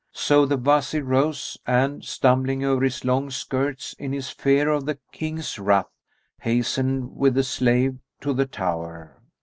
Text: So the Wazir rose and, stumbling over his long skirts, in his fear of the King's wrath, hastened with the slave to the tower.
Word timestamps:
So 0.13 0.47
the 0.47 0.57
Wazir 0.57 1.03
rose 1.03 1.59
and, 1.67 2.03
stumbling 2.03 2.63
over 2.65 2.83
his 2.83 3.05
long 3.05 3.29
skirts, 3.29 3.93
in 3.99 4.13
his 4.13 4.31
fear 4.31 4.67
of 4.67 4.87
the 4.87 4.97
King's 5.11 5.59
wrath, 5.59 5.91
hastened 6.39 7.15
with 7.15 7.35
the 7.35 7.43
slave 7.43 7.99
to 8.21 8.33
the 8.33 8.47
tower. 8.47 9.21